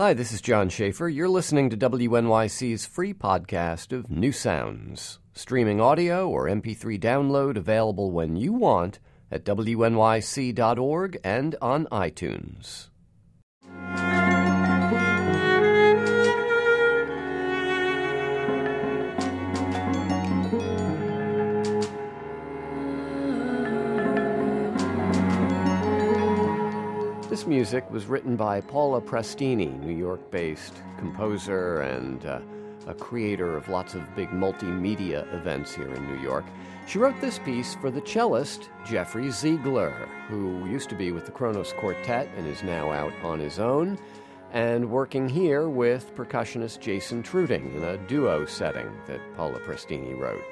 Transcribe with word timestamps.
Hi, 0.00 0.14
this 0.14 0.30
is 0.30 0.40
John 0.40 0.68
Schaefer. 0.68 1.08
You're 1.08 1.28
listening 1.28 1.70
to 1.70 1.76
WNYC's 1.76 2.86
free 2.86 3.12
podcast 3.12 3.92
of 3.92 4.08
New 4.08 4.30
Sounds. 4.30 5.18
Streaming 5.32 5.80
audio 5.80 6.28
or 6.28 6.46
MP3 6.46 7.00
download 7.00 7.56
available 7.56 8.12
when 8.12 8.36
you 8.36 8.52
want 8.52 9.00
at 9.28 9.44
WNYC.org 9.44 11.18
and 11.24 11.56
on 11.60 11.86
iTunes. 11.86 12.90
This 27.38 27.46
music 27.46 27.88
was 27.88 28.06
written 28.06 28.34
by 28.34 28.60
Paola 28.60 29.00
Prestini, 29.00 29.72
New 29.80 29.94
York 29.94 30.28
based 30.32 30.74
composer 30.98 31.82
and 31.82 32.26
uh, 32.26 32.40
a 32.88 32.94
creator 32.94 33.56
of 33.56 33.68
lots 33.68 33.94
of 33.94 34.02
big 34.16 34.28
multimedia 34.30 35.32
events 35.32 35.72
here 35.72 35.94
in 35.94 36.04
New 36.08 36.20
York. 36.20 36.44
She 36.88 36.98
wrote 36.98 37.14
this 37.20 37.38
piece 37.38 37.76
for 37.76 37.92
the 37.92 38.00
cellist 38.00 38.70
Jeffrey 38.84 39.26
Zeigler, 39.26 40.08
who 40.26 40.66
used 40.66 40.88
to 40.88 40.96
be 40.96 41.12
with 41.12 41.26
the 41.26 41.30
Kronos 41.30 41.72
Quartet 41.74 42.28
and 42.36 42.44
is 42.44 42.64
now 42.64 42.90
out 42.90 43.12
on 43.22 43.38
his 43.38 43.60
own, 43.60 44.00
and 44.50 44.90
working 44.90 45.28
here 45.28 45.68
with 45.68 46.16
percussionist 46.16 46.80
Jason 46.80 47.22
Treuting 47.22 47.72
in 47.72 47.84
a 47.84 47.98
duo 48.08 48.46
setting 48.46 48.90
that 49.06 49.20
Paola 49.36 49.60
Prestini 49.60 50.18
wrote. 50.18 50.42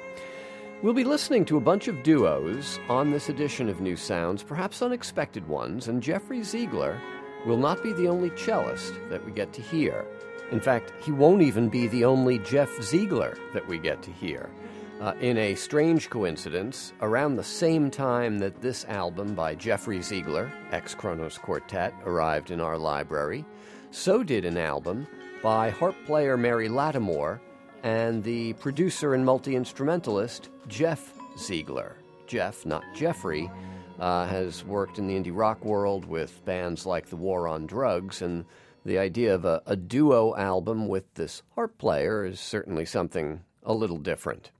We'll 0.83 0.93
be 0.93 1.03
listening 1.03 1.43
to 1.45 1.57
a 1.57 1.61
bunch 1.61 1.87
of 1.87 2.03
duos 2.03 2.79
on 2.87 3.09
this 3.09 3.29
edition 3.29 3.67
of 3.67 3.81
New 3.81 3.95
Sounds, 3.95 4.43
perhaps 4.43 4.83
unexpected 4.83 5.47
ones, 5.47 5.87
and 5.87 6.03
Jeffrey 6.03 6.41
Zeigler 6.41 6.99
will 7.47 7.57
not 7.57 7.81
be 7.81 7.93
the 7.93 8.07
only 8.07 8.29
cellist 8.29 8.93
that 9.09 9.25
we 9.25 9.31
get 9.31 9.51
to 9.53 9.61
hear. 9.63 10.05
In 10.51 10.59
fact, 10.59 10.93
he 11.01 11.11
won't 11.11 11.41
even 11.41 11.67
be 11.67 11.87
the 11.87 12.05
only 12.05 12.37
Jeff 12.37 12.69
Zeigler 12.77 13.35
that 13.53 13.67
we 13.67 13.79
get 13.79 14.03
to 14.03 14.11
hear. 14.11 14.51
Uh, 15.01 15.13
in 15.19 15.39
a 15.39 15.55
strange 15.55 16.11
coincidence, 16.11 16.93
around 17.01 17.37
the 17.37 17.43
same 17.43 17.89
time 17.89 18.37
that 18.37 18.61
this 18.61 18.85
album 18.85 19.33
by 19.33 19.55
Jeffrey 19.55 19.97
Zeigler, 19.97 20.51
ex 20.71 20.93
Kronos 20.93 21.39
Quartet, 21.39 21.91
arrived 22.05 22.51
in 22.51 22.61
our 22.61 22.77
library, 22.77 23.43
so 23.89 24.21
did 24.21 24.45
an 24.45 24.57
album 24.57 25.07
by 25.41 25.71
harp 25.71 25.95
player 26.05 26.37
Mary 26.37 26.69
Lattimore 26.69 27.41
and 27.87 28.21
the 28.21 28.51
producer 28.53 29.13
and 29.13 29.23
multi 29.25 29.55
instrumentalist 29.55 30.49
Jeff 30.67 31.13
Zeigler. 31.37 31.93
Jeff, 32.25 32.65
not 32.65 32.83
Jeffrey, 32.93 33.49
uh, 33.97 34.27
has 34.27 34.65
worked 34.65 34.99
in 34.99 35.07
the 35.07 35.15
indie 35.15 35.31
rock 35.33 35.63
world 35.63 36.03
with 36.03 36.43
bands 36.43 36.85
like 36.85 37.07
The 37.07 37.15
War 37.15 37.47
on 37.47 37.65
Drugs, 37.65 38.21
and 38.21 38.43
the 38.83 38.97
idea 38.97 39.33
of 39.33 39.45
a, 39.45 39.61
a 39.65 39.77
duo 39.77 40.35
album 40.35 40.89
with 40.89 41.13
this 41.13 41.43
harp 41.55 41.77
player 41.77 42.25
is 42.25 42.41
certainly 42.41 42.83
something 42.83 43.39
a 43.63 43.73
little 43.73 43.99
different. 43.99 44.51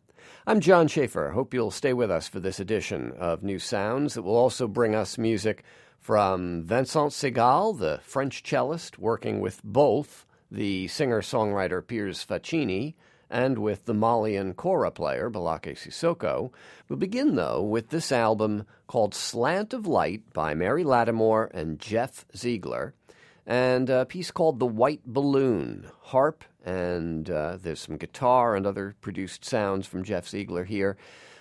I'm 0.45 0.61
John 0.61 0.87
Schaefer. 0.87 1.31
Hope 1.31 1.53
you'll 1.53 1.69
stay 1.69 1.91
with 1.91 2.09
us 2.09 2.29
for 2.29 2.39
this 2.39 2.61
edition 2.61 3.11
of 3.19 3.43
New 3.43 3.59
Sounds 3.59 4.13
that 4.13 4.21
will 4.21 4.37
also 4.37 4.69
bring 4.69 4.95
us 4.95 5.17
music 5.17 5.65
from 5.99 6.63
Vincent 6.63 7.11
Segal, 7.11 7.77
the 7.77 7.99
French 8.03 8.41
cellist, 8.41 8.97
working 8.97 9.41
with 9.41 9.61
both 9.65 10.25
the 10.49 10.87
singer 10.87 11.21
songwriter 11.21 11.85
Piers 11.85 12.25
Faccini 12.25 12.93
and 13.29 13.59
with 13.59 13.85
the 13.85 13.93
Malian 13.93 14.53
kora 14.53 14.91
player 14.91 15.29
Ballaké 15.29 15.77
Sissoko. 15.77 16.51
We'll 16.87 16.97
begin, 16.97 17.35
though, 17.35 17.61
with 17.61 17.89
this 17.89 18.11
album 18.11 18.65
called 18.87 19.13
Slant 19.13 19.73
of 19.73 19.85
Light 19.87 20.21
by 20.33 20.53
Mary 20.53 20.83
Lattimore 20.83 21.51
and 21.53 21.79
Jeff 21.79 22.25
Zeigler, 22.35 22.93
and 23.45 23.89
a 23.89 24.05
piece 24.05 24.31
called 24.31 24.59
The 24.59 24.65
White 24.65 25.05
Balloon, 25.05 25.87
harp, 26.01 26.43
and 26.65 27.29
uh, 27.29 27.57
there's 27.61 27.81
some 27.81 27.97
guitar 27.97 28.55
and 28.55 28.65
other 28.65 28.95
produced 29.01 29.45
sounds 29.45 29.87
from 29.87 30.03
Jeff 30.03 30.25
Zeigler 30.25 30.65
here. 30.65 30.97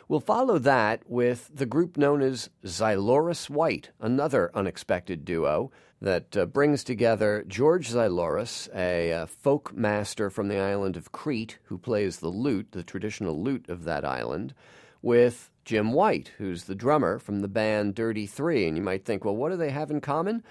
We'll 0.08 0.20
follow 0.20 0.58
that 0.58 1.02
with 1.08 1.50
the 1.52 1.66
group 1.66 1.96
known 1.96 2.22
as 2.22 2.48
Xylouris 2.64 3.50
White, 3.50 3.90
another 4.00 4.52
unexpected 4.54 5.24
duo 5.24 5.72
that 6.00 6.36
uh, 6.36 6.46
brings 6.46 6.84
together 6.84 7.44
George 7.48 7.90
Xylouris, 7.90 8.68
a 8.74 9.12
uh, 9.12 9.26
folk 9.26 9.74
master 9.74 10.30
from 10.30 10.48
the 10.48 10.58
island 10.58 10.96
of 10.96 11.12
Crete 11.12 11.58
who 11.64 11.78
plays 11.78 12.18
the 12.18 12.28
lute, 12.28 12.68
the 12.72 12.82
traditional 12.82 13.42
lute 13.42 13.68
of 13.68 13.84
that 13.84 14.04
island, 14.04 14.54
with 15.00 15.50
Jim 15.64 15.92
White, 15.92 16.32
who's 16.38 16.64
the 16.64 16.74
drummer 16.74 17.18
from 17.18 17.40
the 17.40 17.48
band 17.48 17.94
Dirty 17.94 18.26
Three. 18.26 18.68
And 18.68 18.76
you 18.76 18.82
might 18.82 19.04
think, 19.04 19.24
well, 19.24 19.36
what 19.36 19.50
do 19.50 19.56
they 19.56 19.70
have 19.70 19.90
in 19.90 20.00
common? 20.00 20.42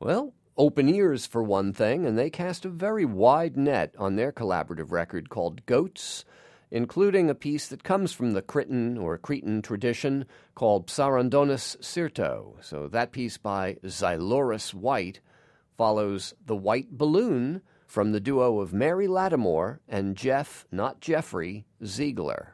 Well, 0.00 0.32
open 0.56 0.88
ears 0.88 1.26
for 1.26 1.42
one 1.42 1.72
thing, 1.72 2.06
and 2.06 2.18
they 2.18 2.30
cast 2.30 2.64
a 2.64 2.70
very 2.70 3.04
wide 3.04 3.56
net 3.56 3.94
on 3.98 4.16
their 4.16 4.32
collaborative 4.32 4.90
record 4.90 5.28
called 5.28 5.66
Goats 5.66 6.24
including 6.74 7.30
a 7.30 7.34
piece 7.36 7.68
that 7.68 7.84
comes 7.84 8.12
from 8.12 8.32
the 8.32 8.42
Cretan 8.42 8.98
or 8.98 9.16
Cretan 9.16 9.62
tradition 9.62 10.26
called 10.56 10.88
Psarandonis 10.88 11.76
Syrto. 11.76 12.56
So 12.60 12.88
that 12.88 13.12
piece 13.12 13.38
by 13.38 13.74
Xylouris 13.84 14.74
White 14.74 15.20
follows 15.78 16.34
The 16.44 16.56
White 16.56 16.90
Balloon 16.90 17.62
from 17.86 18.10
the 18.10 18.18
duo 18.18 18.58
of 18.58 18.72
Mary 18.72 19.06
Lattimore 19.06 19.78
and 19.88 20.16
Jeff, 20.16 20.66
not 20.72 21.00
Jeffrey, 21.00 21.64
Zeigler. 21.80 22.48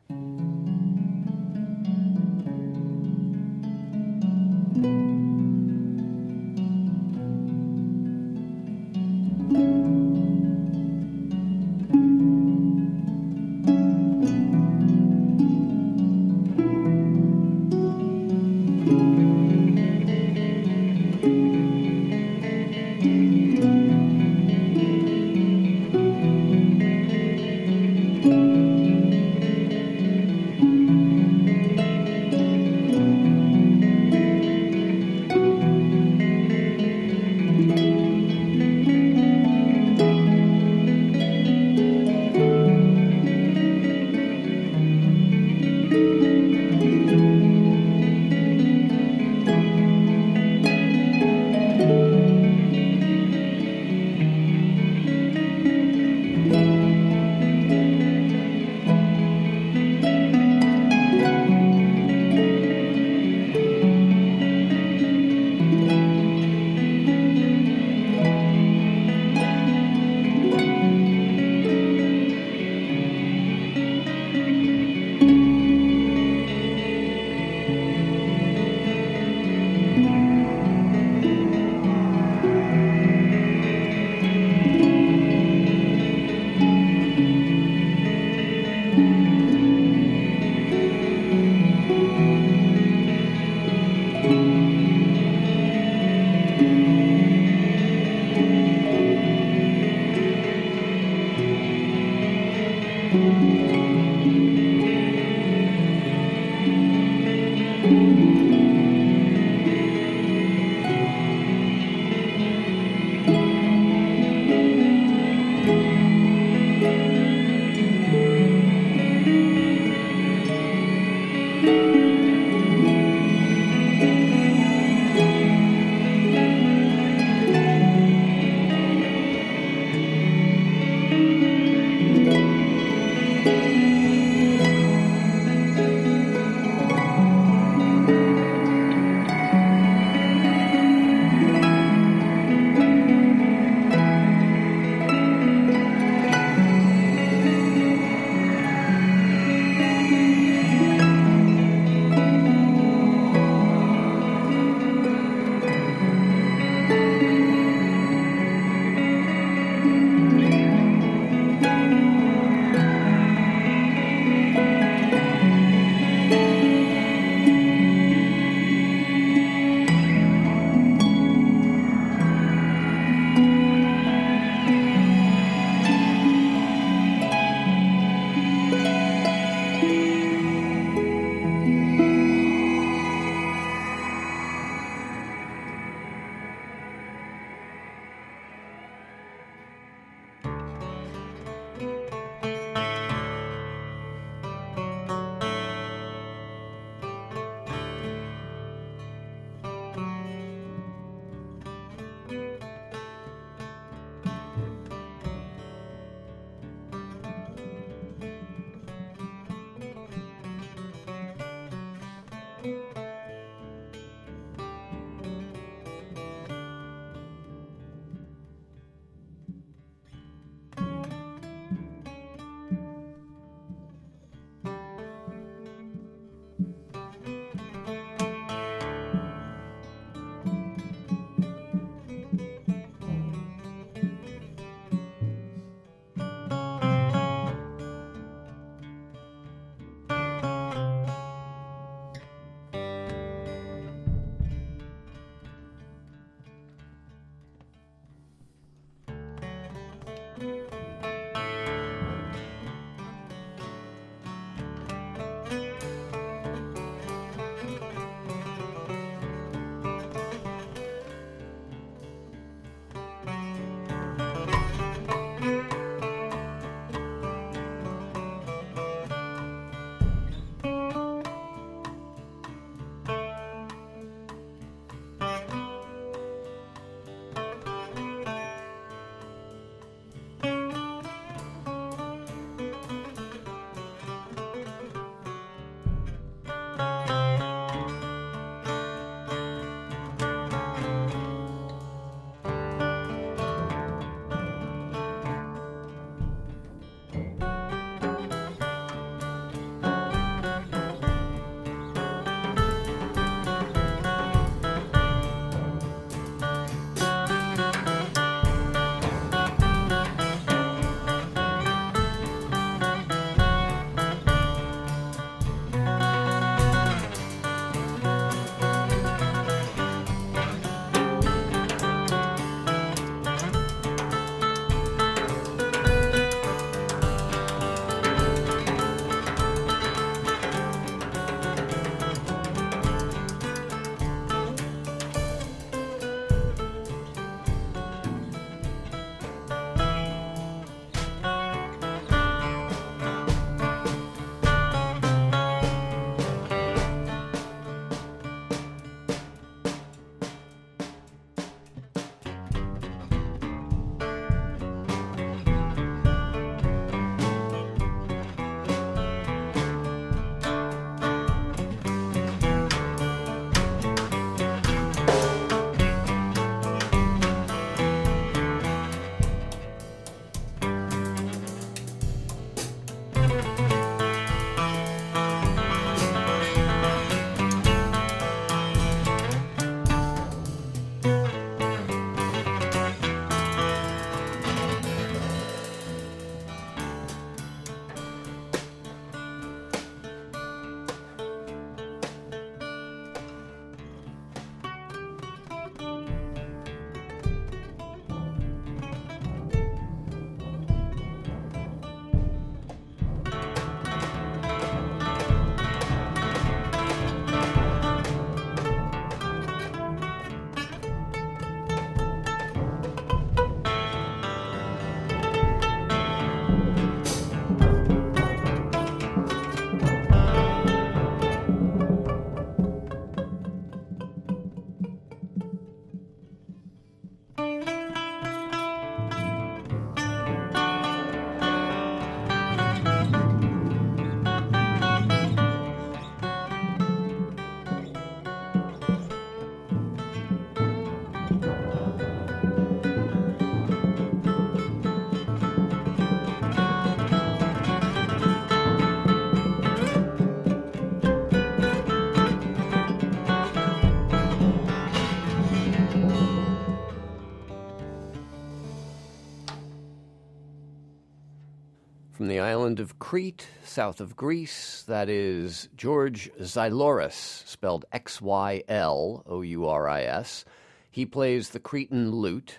South 463.80 464.02
of 464.02 464.14
Greece. 464.14 464.84
That 464.88 465.08
is 465.08 465.70
George 465.74 466.30
Xylouris, 466.38 467.48
spelled 467.48 467.86
X 467.90 468.20
Y 468.20 468.62
L 468.68 469.22
O 469.26 469.40
U 469.40 469.66
R 469.66 469.88
I 469.88 470.02
S. 470.02 470.44
He 470.90 471.06
plays 471.06 471.48
the 471.48 471.60
Cretan 471.60 472.10
lute, 472.10 472.58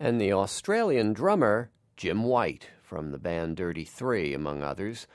and 0.00 0.18
the 0.18 0.32
Australian 0.32 1.12
drummer, 1.12 1.68
Jim 1.98 2.24
White, 2.24 2.68
from 2.82 3.10
the 3.10 3.18
band 3.18 3.58
Dirty 3.58 3.84
Three, 3.84 4.32
among 4.32 4.62
others. 4.62 5.06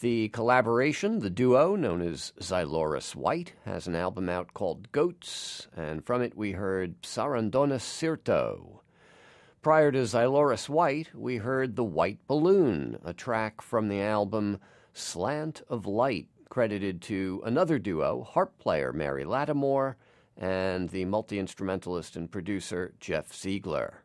The 0.00 0.28
collaboration, 0.30 1.20
the 1.20 1.30
duo 1.30 1.76
known 1.76 2.02
as 2.02 2.32
Xylouris 2.40 3.14
White, 3.14 3.52
has 3.64 3.86
an 3.86 3.94
album 3.94 4.28
out 4.28 4.54
called 4.54 4.90
Goats, 4.90 5.68
and 5.76 6.04
from 6.04 6.20
it 6.20 6.36
we 6.36 6.50
heard 6.50 7.00
Psarandonis 7.02 7.82
Syrto. 7.82 8.80
Prior 9.62 9.92
to 9.92 9.98
Xylouris 9.98 10.68
White, 10.68 11.14
we 11.14 11.36
heard 11.36 11.76
The 11.76 11.84
White 11.84 12.26
Balloon, 12.26 12.98
a 13.04 13.12
track 13.12 13.62
from 13.62 13.86
the 13.86 14.00
album 14.00 14.58
Slant 14.96 15.60
of 15.68 15.84
Light, 15.84 16.26
credited 16.48 17.02
to 17.02 17.42
another 17.44 17.78
duo, 17.78 18.22
harp 18.22 18.58
player 18.58 18.94
Mary 18.94 19.24
Lattimore 19.24 19.98
and 20.38 20.88
the 20.88 21.04
multi 21.04 21.38
instrumentalist 21.38 22.16
and 22.16 22.30
producer 22.32 22.94
Jeff 22.98 23.30
Zeigler. 23.30 23.96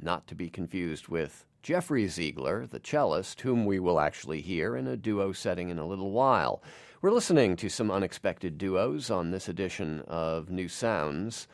Not 0.00 0.28
to 0.28 0.36
be 0.36 0.48
confused 0.48 1.08
with 1.08 1.44
Jeffrey 1.64 2.04
Zeigler, 2.04 2.70
the 2.70 2.78
cellist, 2.78 3.40
whom 3.40 3.64
we 3.64 3.80
will 3.80 3.98
actually 3.98 4.40
hear 4.40 4.76
in 4.76 4.86
a 4.86 4.96
duo 4.96 5.32
setting 5.32 5.68
in 5.68 5.80
a 5.80 5.86
little 5.86 6.12
while. 6.12 6.62
We're 7.02 7.10
listening 7.10 7.56
to 7.56 7.68
some 7.68 7.90
unexpected 7.90 8.56
duos 8.56 9.10
on 9.10 9.32
this 9.32 9.48
edition 9.48 10.02
of 10.06 10.48
New 10.48 10.68
Sounds, 10.68 11.48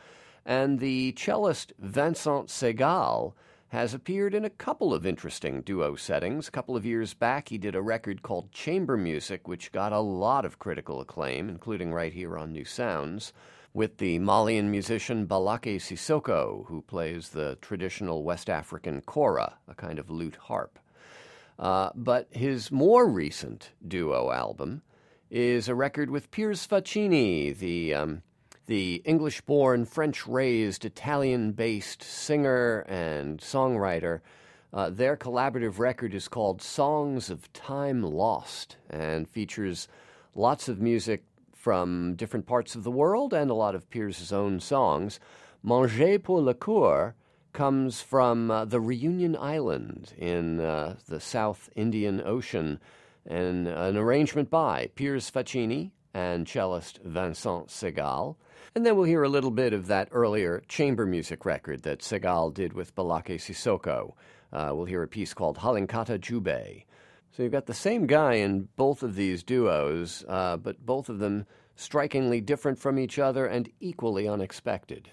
and 0.45 0.81
the 0.81 1.13
cellist 1.13 1.73
Vincent 1.79 2.49
Segal 2.49 3.33
has 3.73 3.95
appeared 3.95 4.35
in 4.35 4.45
a 4.45 4.51
couple 4.51 4.93
of 4.93 5.07
interesting 5.07 5.63
duo 5.63 5.97
settings. 5.97 6.47
A 6.47 6.51
couple 6.51 6.77
of 6.77 6.85
years 6.85 7.15
back, 7.15 7.49
he 7.49 7.57
did 7.57 7.75
a 7.75 7.81
record 7.81 8.21
called 8.21 8.53
Chamber 8.53 8.99
Music, 8.99 9.49
which 9.49 9.73
got 9.73 9.95
a 9.95 9.99
lot 9.99 10.45
of 10.45 10.59
critical 10.59 11.01
acclaim, 11.01 11.49
including 11.49 11.91
right 11.91 12.13
here 12.13 12.37
on 12.37 12.53
New 12.53 12.67
Sounds, 12.67 13.33
with 13.73 13.97
the 13.97 14.19
Malian 14.19 14.71
musician 14.71 15.27
Ballaké 15.27 15.77
Sissoko, 15.77 16.67
who 16.67 16.83
plays 16.83 17.31
the 17.31 17.57
traditional 17.63 18.25
West 18.25 18.51
African 18.51 19.01
kora, 19.01 19.55
a 19.67 19.75
kind 19.75 19.99
of 19.99 20.11
lute 20.11 20.37
harp. 20.37 20.79
Uh, 21.59 21.89
but 21.95 22.29
his 22.31 22.71
more 22.71 23.09
recent 23.09 23.71
duo 23.89 24.31
album 24.33 24.83
is 25.31 25.67
a 25.67 25.75
record 25.75 26.11
with 26.11 26.31
Piers 26.31 26.67
Faccini, 26.67 27.57
the 27.57 27.95
um, 27.95 28.23
the 28.67 29.03
English 29.05 29.41
born, 29.43 29.85
French 29.85 30.27
raised, 30.27 30.85
Italian 30.85 31.53
based 31.53 32.03
singer 32.03 32.85
and 32.89 33.41
songwriter 33.41 34.21
Uh, 34.75 34.89
their 34.89 35.19
collaborative 35.19 35.79
record 35.79 36.15
is 36.15 36.29
called 36.29 36.63
Songs 36.63 37.29
of 37.29 37.53
Time 37.53 38.03
Lost 38.03 38.79
and 38.89 39.29
features 39.29 39.87
lots 40.35 40.67
of 40.67 40.81
music 40.81 41.25
from 41.53 42.15
different 42.15 42.47
parts 42.47 42.75
of 42.75 42.83
the 42.83 42.91
world 42.91 43.35
and 43.35 43.51
a 43.51 43.55
lot 43.55 43.75
of 43.75 43.91
Piers' 43.91 44.33
own 44.33 44.61
songs. 44.61 45.21
Manger 45.63 46.19
pour 46.19 46.41
le 46.41 46.55
coeur 46.55 47.15
comes 47.53 48.01
from 48.01 48.51
uh, 48.51 48.65
the 48.65 48.81
Reunion 48.81 49.37
Island 49.37 50.15
in 50.17 50.59
uh, 50.59 50.97
the 51.07 51.21
South 51.21 51.69
Indian 51.77 52.23
Ocean, 52.25 52.81
and 53.27 53.69
an 53.69 53.99
arrangement 53.99 54.49
by 54.49 54.89
Piers 54.95 55.31
Faccini 55.31 55.91
and 56.15 56.47
cellist 56.47 57.01
Vincent 57.05 57.69
Segal. 57.69 58.37
And 58.75 58.87
then 58.87 58.97
we'll 58.97 59.05
hear 59.05 59.23
a 59.23 59.29
little 59.29 59.51
bit 59.51 59.73
of 59.73 59.87
that 59.89 60.09
earlier 60.13 60.63
chamber 60.69 61.05
music 61.05 61.45
record 61.45 61.83
that 61.83 62.01
Segal 62.01 62.53
did 62.53 62.73
with 62.73 62.95
Ballaké 62.95 63.37
Sissoko. 63.37 64.15
Uh, 64.53 64.73
we'll 64.75 64.87
hear 64.87 65.03
a 65.03 65.09
piece 65.09 65.35
called 65.35 65.59
Halinkata 65.59 66.19
Jube. 66.21 66.85
So 67.33 67.43
you've 67.43 67.53
got 67.53 67.67
the 67.67 67.75
same 67.75 68.07
guy 68.07 68.35
in 68.35 68.69
both 68.77 69.03
of 69.03 69.15
these 69.15 69.43
duos, 69.43 70.25
uh, 70.29 70.59
but 70.59 70.85
both 70.85 71.09
of 71.09 71.19
them 71.19 71.47
strikingly 71.77 72.41
different 72.41 72.79
from 72.79 72.99
each 72.99 73.19
other 73.19 73.47
and 73.47 73.71
equally 73.81 74.29
unexpected. 74.29 75.11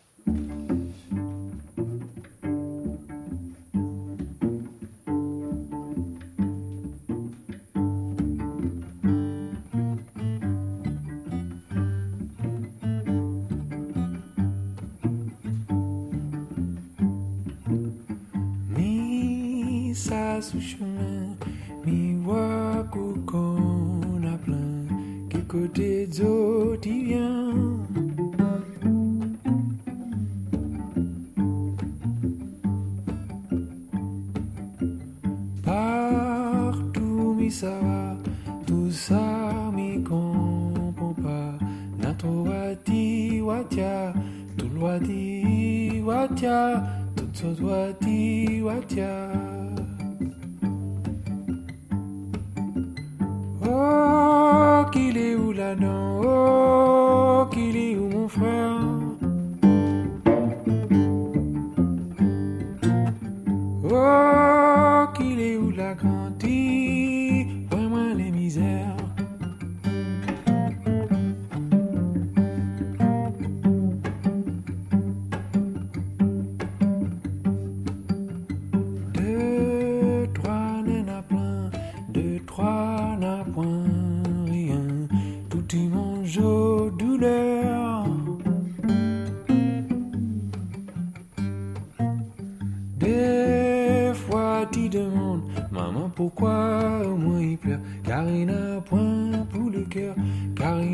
demande 94.89 95.41
Maman, 95.72 96.12
pourquoi 96.15 97.01
au 97.05 97.15
moins 97.15 97.41
il 97.41 97.58
pleure? 97.58 97.79
Car 98.03 98.27
il 98.27 98.46
n'a 98.46 98.81
point 98.81 99.46
pour 99.51 99.69
le 99.69 99.81
cœur. 99.81 100.15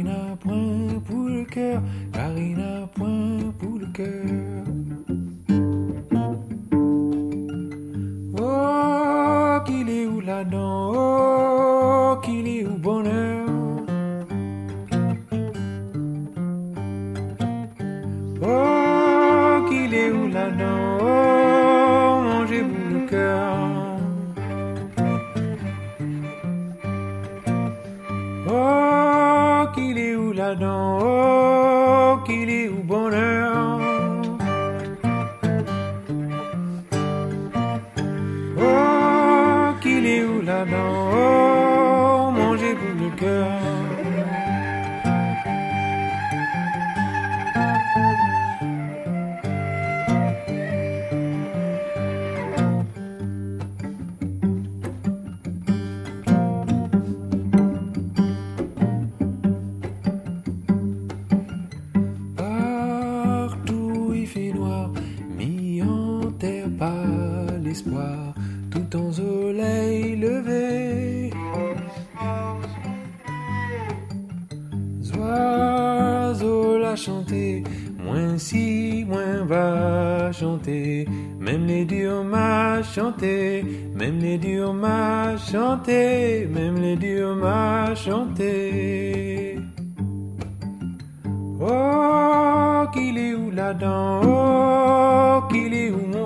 n'a 0.03 0.35
point 0.39 0.99
pour 1.05 1.29
le 1.29 1.45
cœur. 1.45 1.81
Karina, 2.11 2.87
point 2.93 3.51
pour 3.59 3.79
le 3.79 3.87
cœur. 3.87 4.74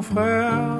Frère 0.02 0.79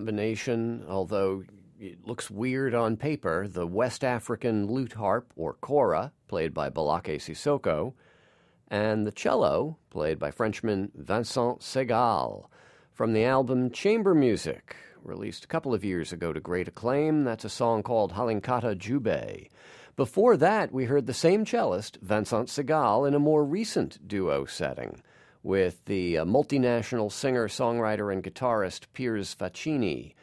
combination, 0.00 0.82
although 0.88 1.44
it 1.78 2.06
looks 2.06 2.30
weird 2.30 2.74
on 2.74 2.96
paper. 2.96 3.46
The 3.46 3.66
West 3.66 4.02
African 4.02 4.66
lute 4.66 4.94
harp, 4.94 5.30
or 5.36 5.52
kora, 5.52 6.10
played 6.26 6.54
by 6.54 6.70
Ballaké 6.70 7.16
Sissoko, 7.16 7.92
and 8.68 9.06
the 9.06 9.12
cello, 9.12 9.76
played 9.90 10.18
by 10.18 10.30
Frenchman 10.30 10.90
Vincent 10.94 11.60
Segal. 11.60 12.46
From 12.94 13.12
the 13.12 13.26
album 13.26 13.70
Chamber 13.70 14.14
Music, 14.14 14.74
released 15.02 15.44
a 15.44 15.48
couple 15.48 15.74
of 15.74 15.84
years 15.84 16.14
ago 16.14 16.32
to 16.32 16.40
great 16.40 16.68
acclaim, 16.68 17.24
that's 17.24 17.44
a 17.44 17.50
song 17.50 17.82
called 17.82 18.14
Halinkata 18.14 18.78
Jube. 18.78 19.48
Before 19.96 20.38
that, 20.38 20.72
we 20.72 20.86
heard 20.86 21.04
the 21.04 21.12
same 21.12 21.44
cellist, 21.44 21.98
Vincent 22.00 22.48
Segal, 22.48 23.06
in 23.06 23.12
a 23.12 23.18
more 23.18 23.44
recent 23.44 24.08
duo 24.08 24.46
setting 24.46 25.02
with 25.42 25.84
the 25.86 26.18
uh, 26.18 26.24
multinational 26.24 27.10
singer, 27.10 27.48
songwriter, 27.48 28.12
and 28.12 28.22
guitarist 28.22 28.86
Piers 28.92 29.34
Faccini, 29.34 30.14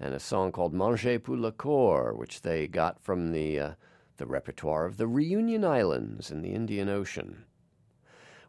and 0.00 0.14
a 0.14 0.20
song 0.20 0.50
called 0.50 0.74
Manger 0.74 1.18
pour 1.18 1.36
le 1.36 1.52
corps, 1.52 2.12
which 2.14 2.42
they 2.42 2.66
got 2.66 3.00
from 3.00 3.32
the, 3.32 3.58
uh, 3.58 3.70
the 4.16 4.26
repertoire 4.26 4.84
of 4.84 4.96
the 4.96 5.06
Reunion 5.06 5.64
Islands 5.64 6.30
in 6.30 6.42
the 6.42 6.52
Indian 6.52 6.88
Ocean. 6.88 7.44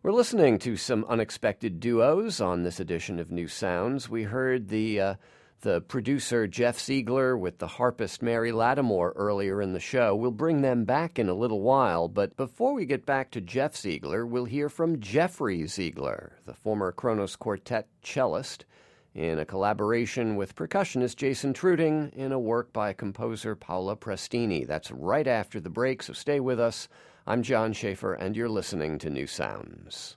We're 0.01 0.11
listening 0.11 0.59
to 0.59 0.77
some 0.77 1.05
unexpected 1.09 1.79
duos 1.79 2.39
on 2.39 2.63
this 2.63 2.79
edition 2.79 3.19
of 3.19 3.31
New 3.31 3.47
Sounds. 3.47 4.07
We 4.09 4.23
heard 4.23 4.69
the 4.69 4.99
uh, 5.01 5.15
the 5.65 5.81
producer 5.81 6.45
Jeff 6.45 6.77
Zeigler 6.77 7.37
with 7.37 7.57
the 7.57 7.65
harpist 7.65 8.21
Mary 8.21 8.51
Lattimore 8.51 9.13
earlier 9.15 9.63
in 9.63 9.73
the 9.73 9.79
show. 9.79 10.15
We'll 10.15 10.29
bring 10.29 10.61
them 10.61 10.85
back 10.85 11.17
in 11.17 11.27
a 11.27 11.33
little 11.33 11.61
while, 11.61 12.07
but 12.07 12.37
before 12.37 12.75
we 12.75 12.85
get 12.85 13.03
back 13.03 13.31
to 13.31 13.41
Jeff 13.41 13.73
Zeigler, 13.73 14.29
we'll 14.29 14.45
hear 14.45 14.69
from 14.69 14.99
Jeffrey 14.99 15.63
Zeigler, 15.63 16.33
the 16.45 16.53
former 16.53 16.91
Kronos 16.91 17.35
Quartet 17.35 17.87
cellist, 18.03 18.65
in 19.15 19.39
a 19.39 19.45
collaboration 19.45 20.35
with 20.35 20.55
percussionist 20.55 21.15
Jason 21.15 21.51
Treuting 21.51 22.13
in 22.13 22.31
a 22.31 22.37
work 22.37 22.71
by 22.71 22.93
composer 22.93 23.55
Paola 23.55 23.95
Prestini. 23.95 24.67
That's 24.67 24.91
right 24.91 25.25
after 25.25 25.59
the 25.59 25.71
break, 25.71 26.03
so 26.03 26.13
stay 26.13 26.39
with 26.39 26.59
us. 26.59 26.87
I'm 27.25 27.41
John 27.41 27.73
Schaefer, 27.73 28.13
and 28.13 28.35
you're 28.35 28.49
listening 28.49 28.99
to 28.99 29.09
New 29.09 29.25
Sounds. 29.25 30.15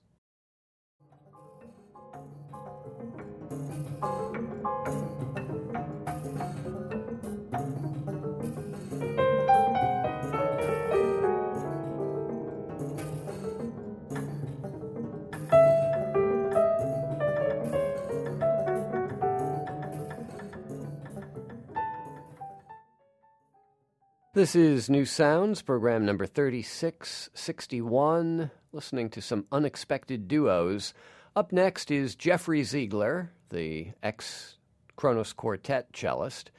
This 24.39 24.55
is 24.55 24.87
New 24.89 25.05
Sounds, 25.05 25.63
program 25.63 26.07
number 26.07 26.25
3661, 26.25 28.53
listening 28.71 29.11
to 29.11 29.21
some 29.21 29.47
unexpected 29.51 30.29
duos. 30.29 30.95
Up 31.35 31.51
next 31.51 31.91
is 31.91 32.15
Jeffrey 32.15 32.63
Zeigler, 32.63 33.31
the 33.51 33.89
ex 34.01 34.59
Kronos 34.95 35.33
Quartet 35.33 35.93
cellist, 35.93 36.53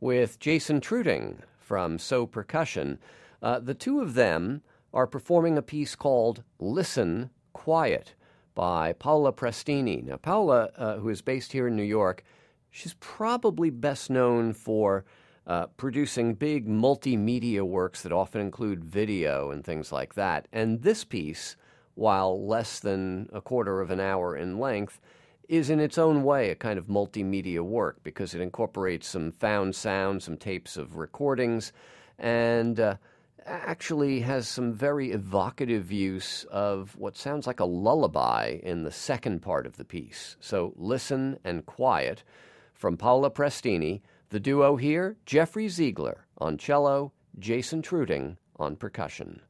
with 0.00 0.40
Jason 0.40 0.80
Treuting 0.80 1.42
from 1.60 1.98
So 1.98 2.24
Percussion. 2.24 2.98
Uh, 3.42 3.58
the 3.58 3.74
two 3.74 4.00
of 4.00 4.14
them 4.14 4.62
are 4.94 5.06
performing 5.06 5.58
a 5.58 5.62
piece 5.62 5.94
called 5.94 6.42
Listen 6.58 7.28
Quiet 7.52 8.14
by 8.54 8.94
Paola 8.94 9.34
Prestini. 9.34 10.02
Now, 10.02 10.16
Paola, 10.16 10.70
uh, 10.78 10.96
who 10.96 11.10
is 11.10 11.20
based 11.20 11.52
here 11.52 11.68
in 11.68 11.76
New 11.76 11.82
York, 11.82 12.24
she's 12.70 12.94
probably 13.00 13.68
best 13.68 14.08
known 14.08 14.54
for 14.54 15.04
uh, 15.48 15.66
producing 15.78 16.34
big 16.34 16.68
multimedia 16.68 17.62
works 17.62 18.02
that 18.02 18.12
often 18.12 18.40
include 18.40 18.84
video 18.84 19.50
and 19.50 19.64
things 19.64 19.90
like 19.90 20.14
that. 20.14 20.46
And 20.52 20.82
this 20.82 21.04
piece, 21.04 21.56
while 21.94 22.46
less 22.46 22.78
than 22.80 23.30
a 23.32 23.40
quarter 23.40 23.80
of 23.80 23.90
an 23.90 23.98
hour 23.98 24.36
in 24.36 24.58
length, 24.58 25.00
is 25.48 25.70
in 25.70 25.80
its 25.80 25.96
own 25.96 26.22
way 26.22 26.50
a 26.50 26.54
kind 26.54 26.78
of 26.78 26.86
multimedia 26.86 27.62
work 27.62 27.96
because 28.02 28.34
it 28.34 28.42
incorporates 28.42 29.08
some 29.08 29.32
found 29.32 29.74
sound, 29.74 30.22
some 30.22 30.36
tapes 30.36 30.76
of 30.76 30.98
recordings, 30.98 31.72
and 32.18 32.78
uh, 32.78 32.96
actually 33.46 34.20
has 34.20 34.46
some 34.46 34.74
very 34.74 35.12
evocative 35.12 35.90
use 35.90 36.44
of 36.50 36.94
what 36.98 37.16
sounds 37.16 37.46
like 37.46 37.60
a 37.60 37.64
lullaby 37.64 38.58
in 38.62 38.82
the 38.82 38.92
second 38.92 39.40
part 39.40 39.64
of 39.64 39.78
the 39.78 39.84
piece. 39.84 40.36
So, 40.40 40.74
Listen 40.76 41.38
and 41.42 41.64
Quiet 41.64 42.22
from 42.74 42.98
Paola 42.98 43.30
Prestini 43.30 44.02
the 44.30 44.40
duo 44.40 44.76
here 44.76 45.16
Jeffrey 45.24 45.66
Zeigler 45.66 46.18
on 46.36 46.58
cello, 46.58 47.12
Jason 47.38 47.82
Treuting 47.82 48.36
on 48.56 48.76
percussion. 48.76 49.40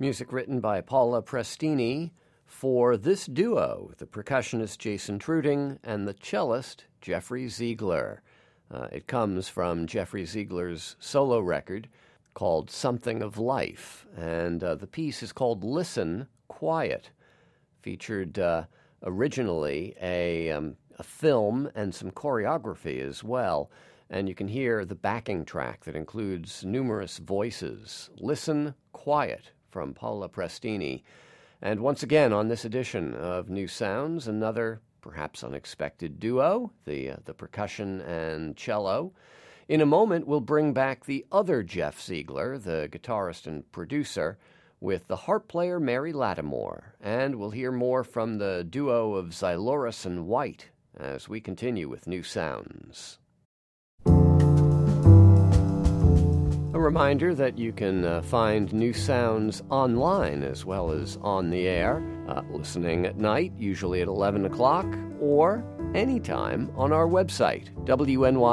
Music 0.00 0.32
written 0.32 0.60
by 0.60 0.80
Paola 0.80 1.20
Prestini 1.20 2.12
for 2.46 2.96
this 2.96 3.26
duo, 3.26 3.90
the 3.98 4.06
percussionist 4.06 4.78
Jason 4.78 5.18
Treuting 5.18 5.80
and 5.82 6.06
the 6.06 6.14
cellist 6.14 6.84
Jeffrey 7.00 7.46
Zeigler. 7.46 8.18
Uh, 8.70 8.86
it 8.92 9.08
comes 9.08 9.48
from 9.48 9.88
Jeffrey 9.88 10.22
Zeigler's 10.22 10.94
solo 11.00 11.40
record 11.40 11.88
called 12.34 12.70
Something 12.70 13.22
of 13.22 13.38
Life, 13.38 14.06
and 14.16 14.62
uh, 14.62 14.76
the 14.76 14.86
piece 14.86 15.20
is 15.20 15.32
called 15.32 15.64
Listen 15.64 16.28
Quiet. 16.46 17.10
Featured 17.82 18.38
uh, 18.38 18.66
originally 19.02 19.96
a, 20.00 20.52
um, 20.52 20.76
a 21.00 21.02
film 21.02 21.68
and 21.74 21.92
some 21.92 22.12
choreography 22.12 23.00
as 23.00 23.24
well, 23.24 23.68
and 24.10 24.28
you 24.28 24.36
can 24.36 24.46
hear 24.46 24.84
the 24.84 24.94
backing 24.94 25.44
track 25.44 25.86
that 25.86 25.96
includes 25.96 26.64
numerous 26.64 27.18
voices. 27.18 28.10
Listen 28.16 28.76
Quiet 28.92 29.50
from 29.70 29.94
Paola 29.94 30.28
Prestini. 30.28 31.02
And 31.60 31.80
once 31.80 32.02
again, 32.02 32.32
on 32.32 32.48
this 32.48 32.64
edition 32.64 33.14
of 33.14 33.50
New 33.50 33.66
Sounds, 33.66 34.28
another 34.28 34.80
perhaps 35.00 35.42
unexpected 35.42 36.20
duo, 36.20 36.70
the, 36.84 37.10
uh, 37.10 37.16
the 37.24 37.34
percussion 37.34 38.00
and 38.02 38.56
cello. 38.56 39.12
In 39.68 39.80
a 39.80 39.86
moment, 39.86 40.26
we'll 40.26 40.40
bring 40.40 40.72
back 40.72 41.04
the 41.04 41.26
other 41.30 41.62
Jeff 41.62 41.98
Zeigler, 41.98 42.62
the 42.62 42.88
guitarist 42.90 43.46
and 43.46 43.70
producer, 43.72 44.38
with 44.80 45.08
the 45.08 45.16
harp 45.16 45.48
player 45.48 45.80
Mary 45.80 46.12
Lattimore. 46.12 46.94
And 47.00 47.36
we'll 47.36 47.50
hear 47.50 47.72
more 47.72 48.04
from 48.04 48.38
the 48.38 48.64
duo 48.68 49.14
of 49.14 49.30
Xylouris 49.30 50.06
and 50.06 50.26
White 50.26 50.70
as 50.96 51.28
we 51.28 51.40
continue 51.40 51.88
with 51.88 52.06
New 52.06 52.22
Sounds. 52.22 53.18
A 56.74 56.78
reminder 56.78 57.34
that 57.34 57.56
you 57.56 57.72
can 57.72 58.04
uh, 58.04 58.20
find 58.20 58.70
new 58.74 58.92
sounds 58.92 59.62
online 59.70 60.42
as 60.42 60.66
well 60.66 60.90
as 60.90 61.16
on 61.22 61.48
the 61.48 61.66
air, 61.66 62.06
uh, 62.28 62.42
listening 62.50 63.06
at 63.06 63.16
night, 63.16 63.54
usually 63.56 64.02
at 64.02 64.08
11 64.08 64.44
o'clock, 64.44 64.84
or 65.18 65.64
anytime 65.94 66.70
on 66.76 66.92
our 66.92 67.06
website. 67.06 67.74
wnyc.org 67.86 68.44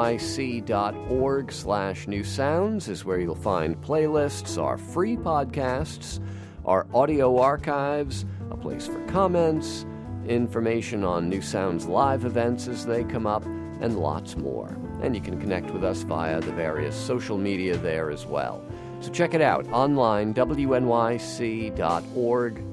slash 1.52 2.08
new 2.08 2.24
sounds 2.24 2.88
is 2.88 3.04
where 3.04 3.20
you'll 3.20 3.34
find 3.34 3.76
playlists, 3.82 4.60
our 4.60 4.78
free 4.78 5.18
podcasts, 5.18 6.18
our 6.64 6.86
audio 6.94 7.38
archives, 7.38 8.24
a 8.50 8.56
place 8.56 8.86
for 8.86 9.04
comments, 9.08 9.84
information 10.26 11.04
on 11.04 11.28
New 11.28 11.42
Sounds 11.42 11.84
live 11.84 12.24
events 12.24 12.66
as 12.66 12.86
they 12.86 13.04
come 13.04 13.26
up, 13.26 13.44
and 13.44 13.98
lots 13.98 14.38
more 14.38 14.74
and 15.02 15.14
you 15.14 15.20
can 15.20 15.40
connect 15.40 15.70
with 15.70 15.84
us 15.84 16.02
via 16.02 16.40
the 16.40 16.52
various 16.52 16.96
social 16.96 17.38
media 17.38 17.76
there 17.76 18.10
as 18.10 18.26
well. 18.26 18.64
So 19.00 19.10
check 19.10 19.34
it 19.34 19.40
out 19.40 19.66
online, 19.72 20.34
wnyc.org 20.34 20.78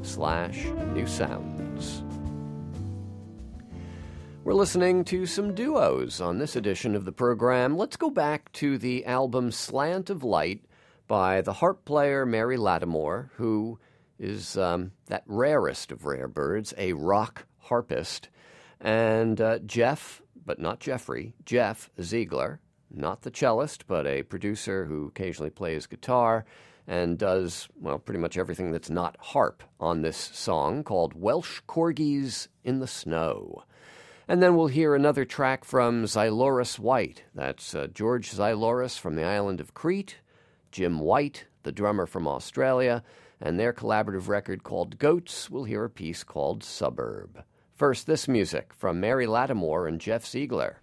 slash 0.04 0.66
new 0.94 1.08
sounds. 1.08 2.04
We're 4.44 4.54
listening 4.54 5.06
to 5.06 5.26
some 5.26 5.56
duos 5.56 6.20
on 6.20 6.38
this 6.38 6.58
edition 6.58 6.96
of 6.96 7.06
the 7.06 7.14
program. 7.14 7.78
Let's 7.78 7.96
go 7.96 8.10
back 8.10 8.52
to 8.54 8.78
the 8.78 9.06
album 9.06 9.52
Slant 9.52 10.10
of 10.10 10.24
Light 10.24 10.66
by 11.08 11.42
the 11.42 11.54
harp 11.54 11.86
player 11.86 12.26
Mary 12.26 12.58
Lattimore, 12.58 13.32
who 13.36 13.80
is 14.20 14.58
um, 14.58 14.92
that 15.08 15.24
rarest 15.28 15.92
of 15.92 16.06
rare 16.06 16.28
birds, 16.28 16.74
a 16.78 16.94
rock 16.94 17.46
harpist. 17.60 18.30
And 18.82 19.40
uh, 19.40 19.60
Jeff 19.60 20.22
but 20.46 20.60
not 20.60 20.80
Jeffrey, 20.80 21.34
Jeff 21.46 21.90
Zeigler, 22.00 22.60
not 22.92 23.22
the 23.22 23.32
cellist, 23.32 23.88
but 23.88 24.06
a 24.06 24.24
producer 24.24 24.86
who 24.86 25.08
occasionally 25.08 25.50
plays 25.50 25.88
guitar 25.88 26.46
and 26.88 27.18
does, 27.18 27.68
well, 27.80 27.98
pretty 27.98 28.20
much 28.20 28.38
everything 28.38 28.72
that's 28.72 28.90
not 28.90 29.16
harp 29.20 29.64
on 29.80 30.02
this 30.02 30.18
song 30.18 30.84
called 30.84 31.14
Welsh 31.14 31.62
Corgis 31.68 32.48
in 32.64 32.80
the 32.80 32.88
Snow. 32.88 33.64
And 34.28 34.42
then 34.42 34.56
we'll 34.56 34.68
hear 34.68 34.96
another 34.96 35.26
track 35.26 35.66
from 35.66 36.06
Xylouris 36.06 36.80
White. 36.80 37.24
That's 37.34 37.76
uh, 37.76 37.88
George 37.94 38.32
Xylouris 38.32 38.98
from 38.98 39.16
the 39.16 39.24
island 39.24 39.60
of 39.60 39.74
Crete, 39.74 40.18
Jim 40.72 41.00
White, 41.00 41.46
the 41.64 41.72
drummer 41.72 42.06
from 42.06 42.28
Australia, 42.28 43.04
and 43.42 43.60
their 43.60 43.74
collaborative 43.74 44.28
record 44.28 44.64
called 44.64 44.98
Goats. 44.98 45.50
We'll 45.50 45.66
hear 45.66 45.84
a 45.84 45.90
piece 45.90 46.24
called 46.24 46.64
Suburb. 46.64 47.44
First, 47.76 48.06
this 48.06 48.28
music 48.28 48.72
from 48.72 49.00
Mary 49.00 49.26
Lattimore 49.26 49.88
and 49.88 50.00
Jeff 50.00 50.26
Zeigler. 50.26 50.76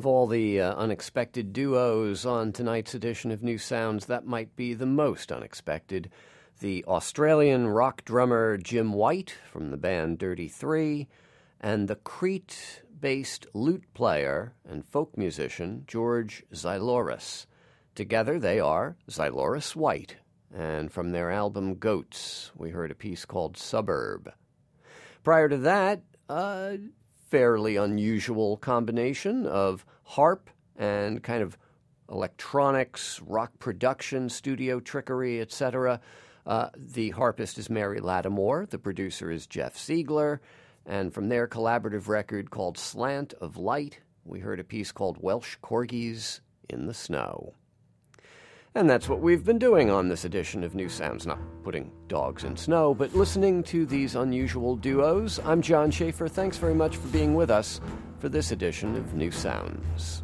Of 0.00 0.06
all 0.06 0.26
the 0.26 0.62
uh, 0.62 0.74
unexpected 0.76 1.52
duos 1.52 2.24
on 2.24 2.52
tonight's 2.52 2.94
edition 2.94 3.30
of 3.30 3.42
New 3.42 3.58
Sounds, 3.58 4.06
that 4.06 4.24
might 4.24 4.56
be 4.56 4.72
the 4.72 4.86
most 4.86 5.30
unexpected. 5.30 6.10
The 6.60 6.82
Australian 6.86 7.68
rock 7.68 8.06
drummer 8.06 8.56
Jim 8.56 8.94
White 8.94 9.36
from 9.52 9.70
the 9.70 9.76
band 9.76 10.16
Dirty 10.16 10.48
Three, 10.48 11.06
and 11.60 11.86
the 11.86 11.96
Crete 11.96 12.80
based 12.98 13.46
lute 13.52 13.84
player 13.92 14.54
and 14.66 14.86
folk 14.86 15.18
musician 15.18 15.84
George 15.86 16.44
Xylouris. 16.50 17.44
Together 17.94 18.38
they 18.38 18.58
are 18.58 18.96
Xylouris 19.10 19.76
White, 19.76 20.16
and 20.50 20.90
from 20.90 21.10
their 21.10 21.30
album 21.30 21.74
Goats, 21.74 22.52
we 22.56 22.70
heard 22.70 22.90
a 22.90 22.94
piece 22.94 23.26
called 23.26 23.58
Suburb. 23.58 24.32
Prior 25.22 25.50
to 25.50 25.58
that, 25.58 26.00
a 26.30 26.78
fairly 27.30 27.76
unusual 27.76 28.56
combination 28.56 29.46
of 29.46 29.86
harp 30.02 30.50
and 30.76 31.22
kind 31.22 31.42
of 31.42 31.56
electronics, 32.10 33.20
rock 33.24 33.52
production, 33.60 34.28
studio 34.28 34.80
trickery, 34.80 35.40
etc. 35.40 36.00
Uh, 36.44 36.68
the 36.76 37.10
harpist 37.10 37.56
is 37.58 37.70
Mary 37.70 38.00
Lattimore, 38.00 38.66
the 38.66 38.78
producer 38.78 39.30
is 39.30 39.46
Jeff 39.46 39.76
Zeigler, 39.76 40.40
and 40.84 41.14
from 41.14 41.28
their 41.28 41.46
collaborative 41.46 42.08
record 42.08 42.50
called 42.50 42.76
Slant 42.76 43.32
of 43.34 43.56
Light, 43.56 44.00
we 44.24 44.40
heard 44.40 44.58
a 44.58 44.64
piece 44.64 44.90
called 44.90 45.18
Welsh 45.20 45.56
Corgis 45.62 46.40
in 46.68 46.86
the 46.86 46.94
Snow. 46.94 47.54
And 48.76 48.88
that's 48.88 49.08
what 49.08 49.20
we've 49.20 49.44
been 49.44 49.58
doing 49.58 49.90
on 49.90 50.08
this 50.08 50.24
edition 50.24 50.62
of 50.62 50.76
New 50.76 50.88
Sounds. 50.88 51.26
Not 51.26 51.40
putting 51.64 51.90
dogs 52.06 52.44
in 52.44 52.56
snow, 52.56 52.94
but 52.94 53.12
listening 53.14 53.64
to 53.64 53.84
these 53.84 54.14
unusual 54.14 54.76
duos. 54.76 55.40
I'm 55.44 55.60
John 55.60 55.90
Schaefer. 55.90 56.28
Thanks 56.28 56.56
very 56.56 56.74
much 56.74 56.96
for 56.96 57.08
being 57.08 57.34
with 57.34 57.50
us 57.50 57.80
for 58.20 58.28
this 58.28 58.52
edition 58.52 58.94
of 58.94 59.14
New 59.14 59.32
Sounds. 59.32 60.22